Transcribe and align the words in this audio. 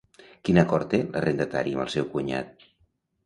Quin 0.47 0.59
acord 0.61 0.87
té 0.93 0.99
l'arrendatari 1.11 1.75
amb 1.75 1.83
el 1.85 1.93
seu 1.97 2.07
cunyat? 2.15 2.65